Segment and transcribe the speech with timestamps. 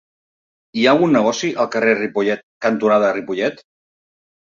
[0.77, 3.67] Hi ha algun negoci al carrer Ripollet cantonada Ripollet?